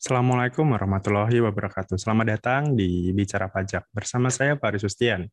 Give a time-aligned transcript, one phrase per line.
[0.00, 2.00] Assalamualaikum warahmatullahi wabarakatuh.
[2.00, 5.28] Selamat datang di Bicara Pajak bersama saya Pak Risustian.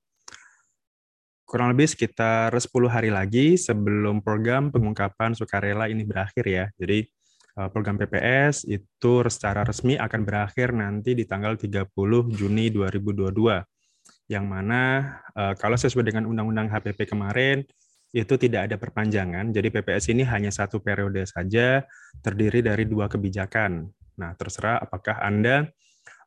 [1.48, 6.66] Kurang lebih sekitar 10 hari lagi sebelum program pengungkapan sukarela ini berakhir ya.
[6.76, 7.00] Jadi
[7.56, 11.88] eh, program PPS itu secara resmi akan berakhir nanti di tanggal 30
[12.36, 13.24] Juni 2022.
[14.28, 14.84] Yang mana
[15.32, 17.64] eh, kalau sesuai dengan Undang-Undang HPP kemarin
[18.12, 19.48] itu tidak ada perpanjangan.
[19.48, 21.88] Jadi PPS ini hanya satu periode saja,
[22.20, 23.96] terdiri dari dua kebijakan.
[24.18, 25.70] Nah, terserah apakah Anda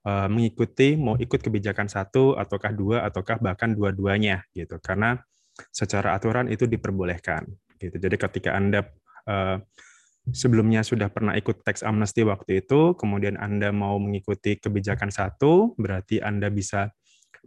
[0.06, 4.78] uh, mengikuti mau ikut kebijakan satu ataukah dua ataukah bahkan dua-duanya gitu.
[4.80, 5.18] Karena
[5.74, 7.44] secara aturan itu diperbolehkan
[7.76, 7.96] gitu.
[7.98, 8.86] Jadi ketika Anda
[9.28, 9.58] uh,
[10.30, 16.22] sebelumnya sudah pernah ikut tax amnesty waktu itu, kemudian Anda mau mengikuti kebijakan satu, berarti
[16.22, 16.92] Anda bisa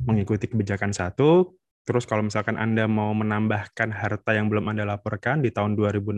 [0.01, 1.53] mengikuti kebijakan satu.
[1.83, 6.15] Terus kalau misalkan Anda mau menambahkan harta yang belum Anda laporkan di tahun 2016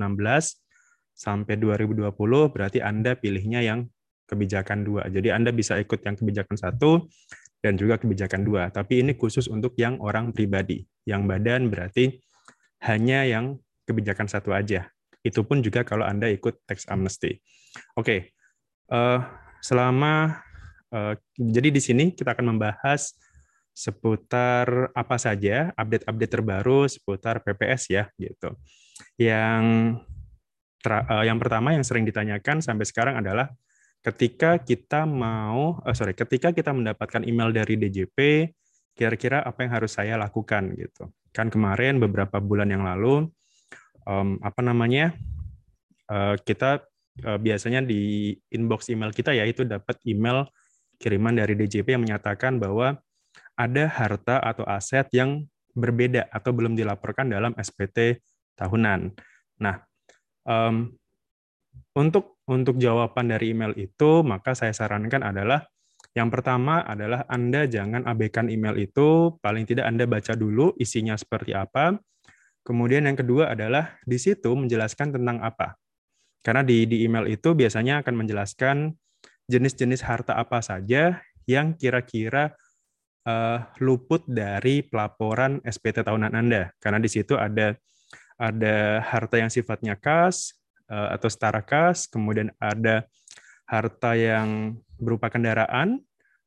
[1.15, 2.13] sampai 2020,
[2.53, 3.89] berarti Anda pilihnya yang
[4.25, 5.07] kebijakan dua.
[5.07, 7.05] Jadi Anda bisa ikut yang kebijakan satu
[7.61, 8.69] dan juga kebijakan dua.
[8.69, 10.85] Tapi ini khusus untuk yang orang pribadi.
[11.05, 12.21] Yang badan berarti
[12.85, 14.89] hanya yang kebijakan satu aja.
[15.25, 17.41] Itu pun juga kalau Anda ikut tax amnesty.
[17.97, 18.33] Oke,
[18.93, 19.21] uh,
[19.61, 20.41] selama
[20.93, 23.17] uh, jadi di sini kita akan membahas
[23.75, 28.55] seputar apa saja update-update terbaru seputar PPS ya gitu.
[29.19, 29.63] Yang
[30.87, 33.51] uh, yang pertama yang sering ditanyakan sampai sekarang adalah
[34.05, 38.47] ketika kita mau, oh sorry, ketika kita mendapatkan email dari DJP,
[38.93, 41.09] kira-kira apa yang harus saya lakukan gitu.
[41.33, 43.25] Kan kemarin beberapa bulan yang lalu,
[44.05, 45.09] um, apa namanya,
[46.13, 46.85] uh, kita
[47.25, 50.45] uh, biasanya di inbox email kita ya itu dapat email
[51.01, 53.01] kiriman dari DJP yang menyatakan bahwa
[53.57, 55.43] ada harta atau aset yang
[55.75, 58.21] berbeda atau belum dilaporkan dalam SPT
[58.55, 59.11] tahunan.
[59.59, 59.81] Nah,
[60.47, 60.93] um,
[61.95, 65.63] untuk untuk jawaban dari email itu, maka saya sarankan adalah
[66.15, 71.51] yang pertama adalah Anda jangan abaikan email itu, paling tidak Anda baca dulu isinya seperti
[71.51, 71.99] apa.
[72.63, 75.75] Kemudian yang kedua adalah di situ menjelaskan tentang apa.
[76.39, 78.95] Karena di, di email itu biasanya akan menjelaskan
[79.51, 82.55] jenis-jenis harta apa saja yang kira-kira
[83.27, 86.71] uh, luput dari pelaporan SPT tahunan Anda.
[86.79, 87.75] Karena di situ ada
[88.35, 90.55] ada harta yang sifatnya kas,
[90.89, 93.09] atau setara kas, kemudian ada
[93.65, 95.99] harta yang berupa kendaraan,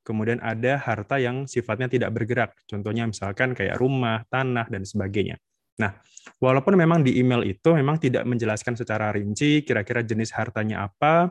[0.06, 2.54] kemudian ada harta yang sifatnya tidak bergerak.
[2.65, 5.37] Contohnya misalkan kayak rumah, tanah, dan sebagainya.
[5.78, 5.94] Nah,
[6.43, 11.31] walaupun memang di email itu memang tidak menjelaskan secara rinci kira-kira jenis hartanya apa,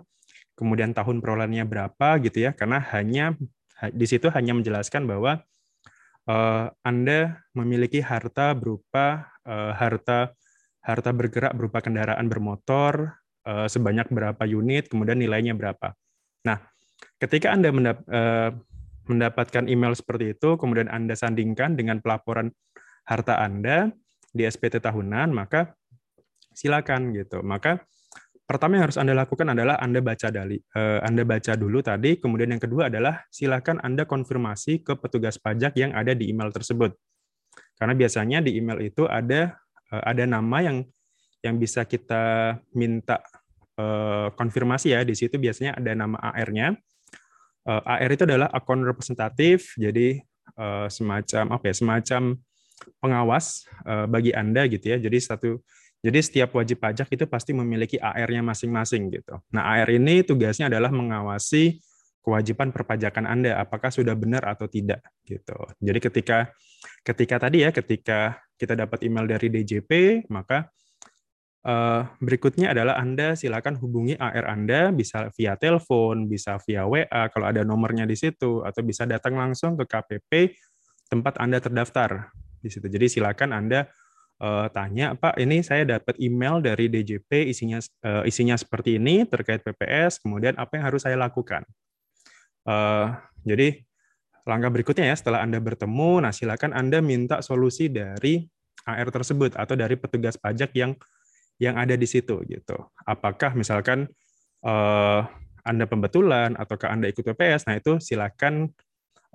[0.56, 3.36] kemudian tahun perolehannya berapa gitu ya, karena hanya
[3.92, 5.44] di situ hanya menjelaskan bahwa
[6.26, 10.34] uh, Anda memiliki harta berupa uh, harta
[10.88, 15.92] harta bergerak berupa kendaraan bermotor uh, sebanyak berapa unit, kemudian nilainya berapa.
[16.48, 16.64] Nah,
[17.20, 18.56] ketika Anda uh,
[19.12, 22.56] mendapatkan email seperti itu, kemudian Anda sandingkan dengan pelaporan
[23.04, 23.92] harta Anda
[24.32, 25.76] di SPT tahunan, maka
[26.56, 27.44] silakan gitu.
[27.44, 27.84] Maka
[28.48, 32.56] pertama yang harus Anda lakukan adalah Anda baca dali, uh, Anda baca dulu tadi, kemudian
[32.56, 36.96] yang kedua adalah silakan Anda konfirmasi ke petugas pajak yang ada di email tersebut.
[37.76, 40.84] Karena biasanya di email itu ada Eh, ada nama yang
[41.46, 43.22] yang bisa kita minta
[43.78, 46.76] uh, konfirmasi ya di situ biasanya ada nama AR-nya.
[47.68, 50.24] Uh, eh, AR itu adalah akun representatif, jadi
[50.56, 52.22] uh, semacam apa ya semacam
[53.04, 54.98] pengawas uh, bagi anda gitu ya.
[54.98, 55.60] Jadi satu
[56.02, 59.36] jadi setiap wajib pajak itu pasti memiliki AR-nya masing-masing gitu.
[59.52, 61.82] Nah AR ini tugasnya adalah mengawasi
[62.28, 65.56] kewajiban perpajakan Anda apakah sudah benar atau tidak gitu.
[65.80, 66.52] Jadi ketika
[67.08, 70.68] ketika tadi ya ketika kita dapat email dari DJP, maka
[71.64, 77.48] uh, berikutnya adalah Anda silakan hubungi AR Anda, bisa via telepon, bisa via WA kalau
[77.48, 80.60] ada nomornya di situ, atau bisa datang langsung ke KPP
[81.08, 82.92] tempat Anda terdaftar di situ.
[82.92, 83.88] Jadi silakan Anda
[84.44, 89.64] uh, tanya, Pak, ini saya dapat email dari DJP isinya uh, isinya seperti ini terkait
[89.64, 91.64] PPS, kemudian apa yang harus saya lakukan?
[92.68, 93.16] Uh,
[93.48, 93.88] jadi
[94.48, 98.48] Langkah berikutnya ya, setelah Anda bertemu, nah silakan Anda minta solusi dari
[98.88, 100.96] AR tersebut atau dari petugas pajak yang
[101.60, 102.80] yang ada di situ gitu.
[103.04, 104.08] Apakah misalkan
[104.64, 105.28] uh,
[105.68, 108.72] Anda pembetulan ataukah Anda ikut PPS, nah itu silakan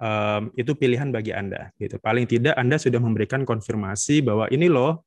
[0.00, 2.00] um, itu pilihan bagi Anda gitu.
[2.00, 5.04] Paling tidak Anda sudah memberikan konfirmasi bahwa ini loh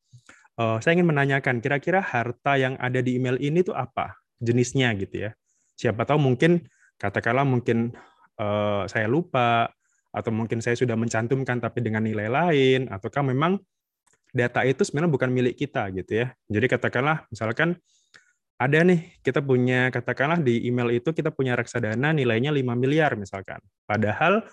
[0.62, 5.26] uh, saya ingin menanyakan kira-kira harta yang ada di email ini tuh apa jenisnya gitu
[5.26, 5.34] ya.
[5.74, 6.62] Siapa tahu mungkin
[7.02, 7.98] katakanlah mungkin
[8.40, 9.70] uh, saya lupa
[10.16, 13.60] atau mungkin saya sudah mencantumkan tapi dengan nilai lain, ataukah memang
[14.32, 16.28] data itu sebenarnya bukan milik kita gitu ya.
[16.48, 17.76] Jadi katakanlah misalkan
[18.56, 23.60] ada nih kita punya katakanlah di email itu kita punya reksadana nilainya 5 miliar misalkan.
[23.84, 24.44] Padahal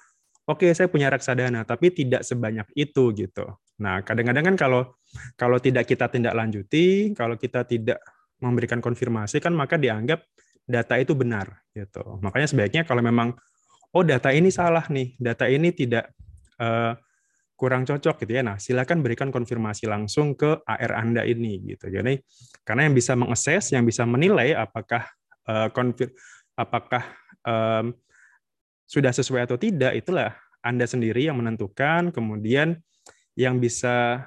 [0.46, 3.46] oke okay, saya punya reksadana tapi tidak sebanyak itu gitu.
[3.82, 4.82] Nah, kadang-kadang kan kalau
[5.38, 8.02] kalau tidak kita tindak lanjuti, kalau kita tidak
[8.42, 10.22] memberikan konfirmasi kan maka dianggap
[10.66, 12.18] data itu benar gitu.
[12.22, 13.34] Makanya sebaiknya kalau memang
[13.92, 16.12] oh data ini salah nih, data ini tidak
[16.60, 16.96] uh,
[17.62, 18.42] kurang cocok gitu ya.
[18.42, 21.92] Nah, silakan berikan konfirmasi langsung ke AR Anda ini gitu.
[21.92, 22.18] Jadi
[22.66, 25.06] karena yang bisa mengakses, yang bisa menilai apakah
[25.46, 26.10] uh, konfir
[26.58, 27.06] apakah
[27.46, 27.94] um,
[28.90, 32.10] sudah sesuai atau tidak itulah Anda sendiri yang menentukan.
[32.10, 32.82] Kemudian
[33.38, 34.26] yang bisa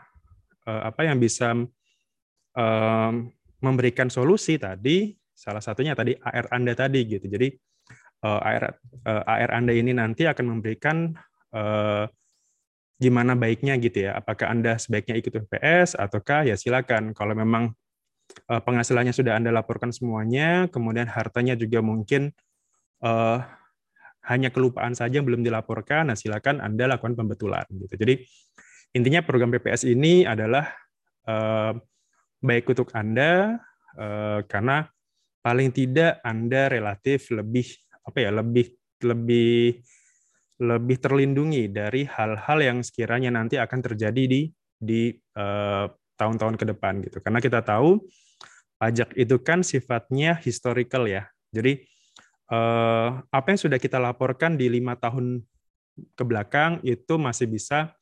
[0.64, 1.52] uh, apa yang bisa
[2.56, 3.14] um,
[3.60, 7.28] memberikan solusi tadi salah satunya tadi AR Anda tadi gitu.
[7.28, 7.52] Jadi
[8.26, 8.64] AR
[9.06, 11.14] uh, AR Anda ini nanti akan memberikan
[11.54, 12.10] uh,
[12.98, 14.18] gimana baiknya gitu ya.
[14.18, 17.12] Apakah Anda sebaiknya ikut PPS ataukah ya silakan.
[17.12, 17.76] Kalau memang
[18.48, 22.32] penghasilannya sudah Anda laporkan semuanya, kemudian hartanya juga mungkin
[24.26, 27.94] hanya kelupaan saja belum dilaporkan, nah silakan Anda lakukan pembetulan gitu.
[28.00, 28.26] Jadi
[28.98, 30.72] intinya program PPS ini adalah
[32.42, 33.60] baik untuk Anda
[34.48, 34.88] karena
[35.44, 37.70] paling tidak Anda relatif lebih
[38.06, 38.72] apa ya, lebih
[39.04, 39.82] lebih
[40.56, 44.48] lebih terlindungi dari hal-hal yang sekiranya nanti akan terjadi di
[44.80, 45.86] di eh,
[46.16, 47.20] tahun-tahun ke depan gitu.
[47.20, 48.00] Karena kita tahu
[48.80, 51.28] pajak itu kan sifatnya historical ya.
[51.52, 51.84] Jadi
[52.52, 55.44] uh, apa yang sudah kita laporkan di lima tahun
[55.96, 57.96] ke belakang itu masih bisa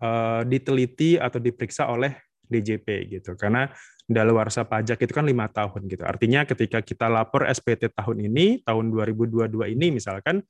[0.00, 2.16] uh, diteliti atau diperiksa oleh
[2.48, 3.36] DJP gitu.
[3.36, 3.68] Karena
[4.08, 6.02] daluarsa pajak itu kan lima tahun gitu.
[6.02, 10.40] Artinya ketika kita lapor SPT tahun ini, tahun 2022 ini misalkan,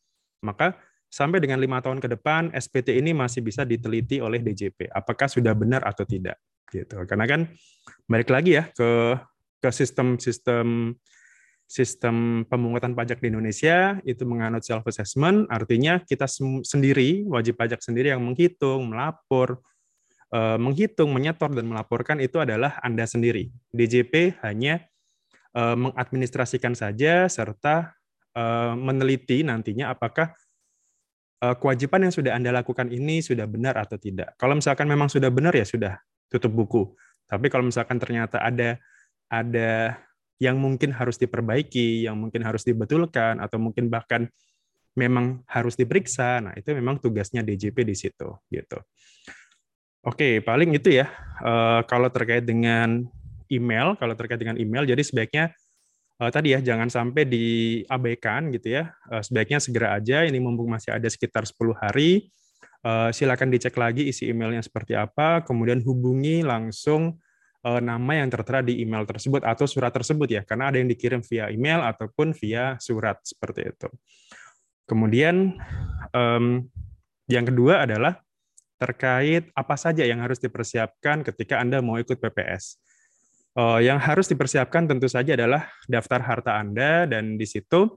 [0.43, 0.79] maka
[1.09, 5.57] sampai dengan lima tahun ke depan SPT ini masih bisa diteliti oleh DJP apakah sudah
[5.57, 6.37] benar atau tidak
[6.69, 7.41] gitu karena kan
[8.05, 9.17] balik lagi ya ke
[9.59, 10.93] ke sistem sistem
[11.65, 16.29] sistem pemungutan pajak di Indonesia itu menganut self assessment artinya kita
[16.65, 19.65] sendiri wajib pajak sendiri yang menghitung melapor
[20.33, 24.85] eh, menghitung menyetor dan melaporkan itu adalah anda sendiri DJP hanya
[25.55, 27.95] eh, mengadministrasikan saja serta
[28.37, 30.35] eh, meneliti nantinya apakah
[31.39, 34.35] kewajiban yang sudah Anda lakukan ini sudah benar atau tidak.
[34.35, 35.95] Kalau misalkan memang sudah benar ya sudah
[36.27, 36.83] tutup buku.
[37.31, 38.75] Tapi kalau misalkan ternyata ada
[39.31, 39.95] ada
[40.39, 44.27] yang mungkin harus diperbaiki, yang mungkin harus dibetulkan atau mungkin bahkan
[44.95, 48.79] memang harus diperiksa, nah itu memang tugasnya DJP di situ gitu.
[50.09, 51.13] Oke, paling itu ya.
[51.45, 53.05] Uh, kalau terkait dengan
[53.53, 55.53] email, kalau terkait dengan email, jadi sebaiknya
[56.17, 58.97] uh, tadi ya jangan sampai diabaikan gitu ya.
[59.13, 62.33] Uh, sebaiknya segera aja ini mumpung masih ada sekitar 10 hari.
[62.81, 67.21] Uh, silakan dicek lagi isi emailnya seperti apa, kemudian hubungi langsung
[67.69, 71.21] uh, nama yang tertera di email tersebut atau surat tersebut ya, karena ada yang dikirim
[71.21, 73.89] via email ataupun via surat seperti itu.
[74.89, 75.53] Kemudian
[76.17, 76.65] um,
[77.29, 78.25] yang kedua adalah
[78.79, 82.79] terkait apa saja yang harus dipersiapkan ketika Anda mau ikut PPS.
[83.59, 87.91] Uh, yang harus dipersiapkan tentu saja adalah daftar harta Anda dan di situ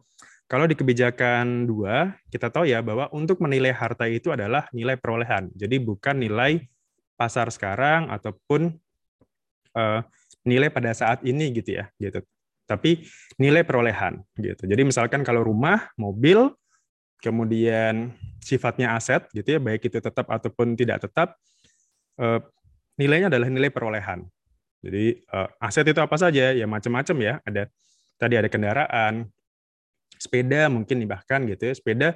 [0.50, 5.54] kalau di kebijakan dua kita tahu ya bahwa untuk menilai harta itu adalah nilai perolehan.
[5.54, 6.66] Jadi bukan nilai
[7.16, 8.74] pasar sekarang ataupun
[9.78, 10.01] uh,
[10.44, 12.25] nilai pada saat ini gitu ya gitu.
[12.66, 13.06] Tapi
[13.38, 14.63] nilai perolehan gitu.
[14.68, 16.52] Jadi misalkan kalau rumah, mobil,
[17.21, 18.11] kemudian
[18.42, 21.37] sifatnya aset gitu ya baik itu tetap ataupun tidak tetap
[22.18, 22.42] uh,
[22.97, 24.25] nilainya adalah nilai perolehan
[24.81, 26.51] jadi uh, aset itu apa saja?
[26.51, 27.33] Ya macam-macam ya.
[27.45, 27.69] Ada
[28.18, 29.30] tadi ada kendaraan,
[30.18, 31.73] sepeda mungkin nih bahkan gitu ya.
[31.78, 32.09] Sepeda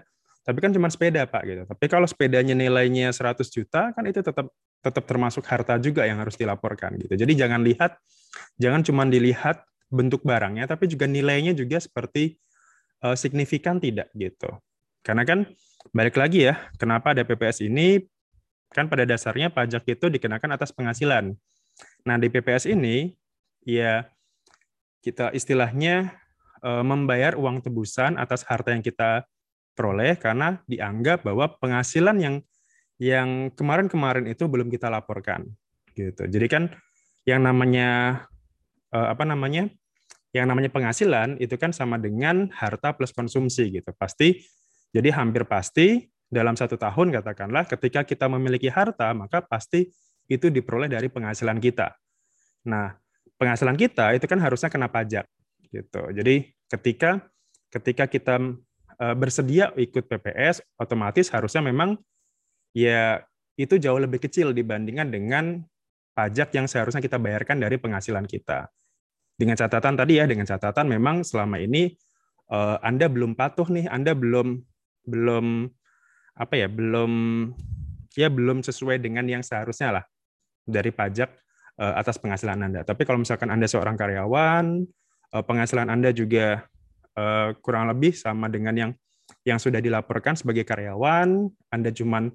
[0.46, 1.62] tapi kan cuma sepeda Pak gitu.
[1.66, 4.50] Tapi kalau sepedanya nilainya 100 juta kan itu tetap
[4.86, 7.18] tetap termasuk harta juga yang harus dilaporkan gitu.
[7.18, 7.98] Jadi jangan lihat
[8.62, 12.38] jangan cuma dilihat bentuk barangnya tapi juga nilainya juga seperti
[13.02, 14.54] uh, signifikan tidak gitu.
[15.06, 15.46] Karena kan
[15.94, 18.02] balik lagi ya, kenapa ada PPS ini
[18.74, 21.38] kan pada dasarnya pajak itu dikenakan atas penghasilan.
[22.04, 23.14] Nah, di PPS ini
[23.62, 24.10] ya
[25.06, 26.10] kita istilahnya
[26.66, 29.30] eh, membayar uang tebusan atas harta yang kita
[29.78, 32.36] peroleh karena dianggap bahwa penghasilan yang
[32.98, 35.46] yang kemarin-kemarin itu belum kita laporkan
[35.94, 36.26] gitu.
[36.26, 36.64] Jadi kan
[37.30, 38.24] yang namanya
[38.90, 39.70] eh, apa namanya?
[40.36, 43.96] Yang namanya penghasilan itu kan sama dengan harta plus konsumsi gitu.
[43.96, 44.44] Pasti
[44.96, 49.92] jadi hampir pasti dalam satu tahun katakanlah ketika kita memiliki harta maka pasti
[50.32, 51.92] itu diperoleh dari penghasilan kita.
[52.72, 52.96] Nah,
[53.36, 55.28] penghasilan kita itu kan harusnya kena pajak
[55.68, 56.02] gitu.
[56.16, 57.28] Jadi ketika
[57.70, 58.36] ketika kita
[59.04, 62.00] eh, bersedia ikut PPS, otomatis harusnya memang
[62.72, 63.20] ya
[63.60, 65.60] itu jauh lebih kecil dibandingkan dengan
[66.16, 68.72] pajak yang seharusnya kita bayarkan dari penghasilan kita.
[69.36, 71.92] Dengan catatan tadi ya, dengan catatan memang selama ini
[72.48, 74.64] uh, Anda belum patuh nih, Anda belum
[75.06, 75.70] belum
[76.36, 77.12] apa ya, belum
[78.16, 80.06] ya belum sesuai dengan yang seharusnya lah
[80.66, 81.30] dari pajak
[81.80, 82.82] uh, atas penghasilan Anda.
[82.84, 84.66] Tapi kalau misalkan Anda seorang karyawan,
[85.36, 86.66] uh, penghasilan Anda juga
[87.16, 88.92] uh, kurang lebih sama dengan yang
[89.46, 92.34] yang sudah dilaporkan sebagai karyawan, Anda cuman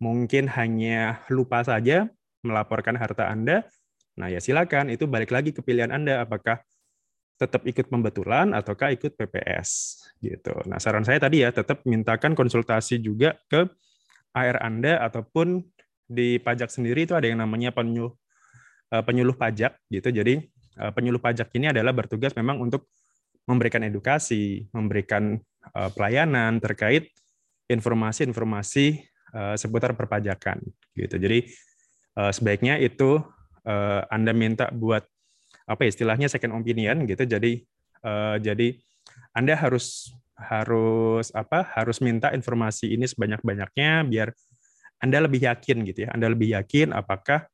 [0.00, 2.08] mungkin hanya lupa saja
[2.40, 3.68] melaporkan harta Anda,
[4.16, 6.64] nah ya silakan itu balik lagi ke pilihan Anda apakah
[7.40, 10.52] tetap ikut pembetulan ataukah ikut PPS gitu.
[10.68, 13.64] Nah, saran saya tadi ya tetap mintakan konsultasi juga ke
[14.36, 15.64] AR Anda ataupun
[16.04, 18.12] di pajak sendiri itu ada yang namanya penyuluh
[18.92, 20.12] eh, penyuluh pajak gitu.
[20.12, 20.44] Jadi
[20.76, 22.92] eh, penyuluh pajak ini adalah bertugas memang untuk
[23.48, 25.40] memberikan edukasi, memberikan
[25.72, 27.08] eh, pelayanan terkait
[27.70, 30.58] informasi-informasi seputar perpajakan
[30.98, 31.14] gitu.
[31.14, 31.46] Jadi
[32.34, 33.22] sebaiknya itu
[34.10, 35.06] Anda minta buat
[35.70, 37.22] apa ya, istilahnya second opinion gitu.
[37.22, 37.62] Jadi
[38.40, 38.80] jadi
[39.36, 40.08] Anda harus
[40.40, 44.32] harus apa harus minta informasi ini sebanyak-banyaknya biar
[45.00, 46.16] Anda lebih yakin gitu ya.
[46.16, 47.44] Anda lebih yakin apakah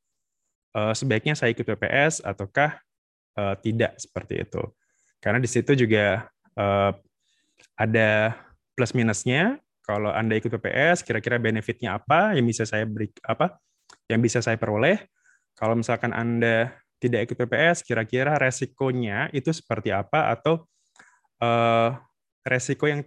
[0.75, 2.79] uh, sebaiknya saya ikut PPS ataukah
[3.39, 4.63] uh, tidak seperti itu.
[5.23, 6.91] Karena di situ juga uh,
[7.79, 8.35] ada
[8.77, 9.57] plus minusnya.
[9.87, 13.55] Kalau Anda ikut PPS, kira-kira benefitnya apa yang bisa saya beri apa
[14.11, 14.99] yang bisa saya peroleh?
[15.55, 20.65] Kalau misalkan Anda tidak ikut PPS, kira-kira resikonya itu seperti apa atau
[21.41, 21.93] uh,
[22.41, 23.05] resiko yang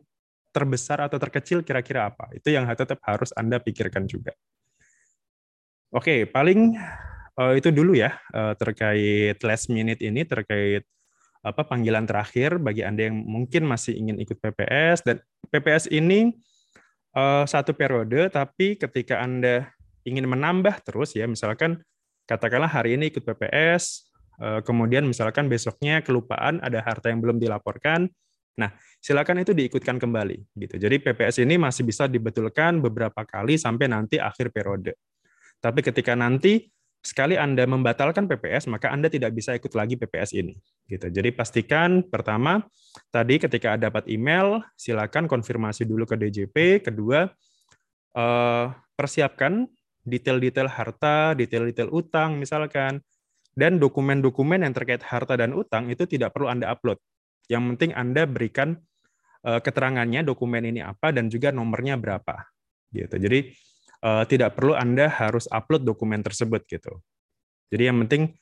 [0.50, 2.30] terbesar atau terkecil kira-kira apa?
[2.34, 4.34] Itu yang tetap harus Anda pikirkan juga.
[5.90, 6.78] Oke, paling
[7.40, 10.86] uh, itu dulu ya uh, terkait last minute ini terkait
[11.40, 16.36] apa panggilan terakhir bagi Anda yang mungkin masih ingin ikut PPS dan PPS ini
[17.16, 19.72] uh, satu periode tapi ketika Anda
[20.04, 21.80] ingin menambah terus ya misalkan
[22.30, 24.06] katakanlah hari ini ikut PPS
[24.38, 28.06] uh, kemudian misalkan besoknya kelupaan ada harta yang belum dilaporkan
[28.58, 28.68] Nah,
[29.00, 30.76] silakan itu diikutkan kembali gitu.
[30.76, 35.00] Jadi PPS ini masih bisa dibetulkan beberapa kali sampai nanti akhir periode.
[35.64, 36.68] Tapi ketika nanti
[37.00, 40.52] sekali Anda membatalkan PPS, maka Anda tidak bisa ikut lagi PPS ini.
[40.84, 41.08] Gitu.
[41.08, 42.60] Jadi pastikan pertama
[43.08, 46.84] tadi ketika dapat email, silakan konfirmasi dulu ke DJP.
[46.84, 47.28] Kedua,
[48.12, 49.64] eh, persiapkan
[50.04, 53.04] detail-detail harta, detail-detail utang misalkan,
[53.54, 56.96] dan dokumen-dokumen yang terkait harta dan utang itu tidak perlu Anda upload.
[57.50, 58.78] Yang penting Anda berikan
[59.44, 62.46] uh, keterangannya dokumen ini apa dan juga nomornya berapa.
[62.94, 63.16] Gitu.
[63.20, 63.40] Jadi
[64.06, 67.02] uh, tidak perlu Anda harus upload dokumen tersebut gitu.
[67.70, 68.34] Jadi yang penting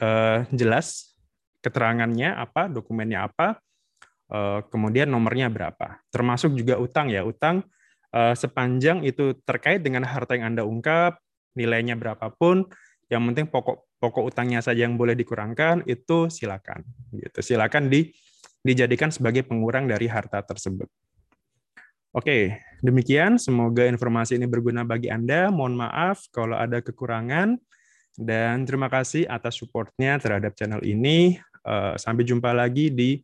[0.00, 1.16] uh, jelas
[1.62, 3.62] keterangannya apa, dokumennya apa,
[4.72, 6.00] kemudian nomornya berapa.
[6.08, 7.62] Termasuk juga utang ya, utang
[8.12, 11.18] uh, sepanjang itu terkait dengan harta yang Anda ungkap,
[11.58, 12.68] nilainya berapapun,
[13.12, 17.38] yang penting pokok pokok utangnya saja yang boleh dikurangkan itu silakan gitu.
[17.44, 18.08] Silakan di
[18.62, 20.88] dijadikan sebagai pengurang dari harta tersebut.
[22.12, 23.40] Oke, demikian.
[23.40, 25.48] Semoga informasi ini berguna bagi Anda.
[25.48, 27.56] Mohon maaf kalau ada kekurangan.
[28.12, 31.40] Dan terima kasih atas supportnya terhadap channel ini.
[31.64, 33.16] Eh, sampai jumpa lagi di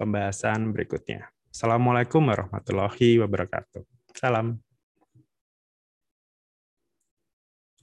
[0.00, 1.28] pembahasan berikutnya.
[1.52, 3.91] Assalamualaikum warahmatullahi wabarakatuh.
[4.14, 4.62] Salam.